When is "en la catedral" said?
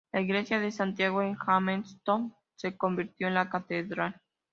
3.27-4.19